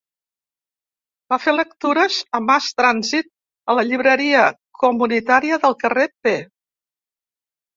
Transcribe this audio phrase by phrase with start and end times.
[1.33, 3.29] Va fer lectures a Mass Transit,
[3.67, 4.47] a la llibreria
[4.85, 6.35] comunitària del carrer P.